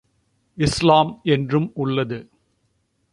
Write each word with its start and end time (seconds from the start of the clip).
இஸ்லாம் 0.57 1.19
என்றும் 1.23 1.71
உள்ளது. 1.73 2.19